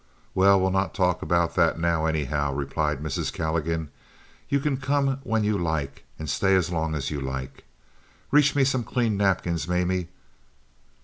[0.33, 3.31] "Well, we'll not talk about that now, anyhow," replied Mrs.
[3.31, 3.91] Calligan.
[4.49, 7.65] "You can come when you like and stay as long as you like.
[8.31, 10.07] Reach me some clean napkins, Mamie."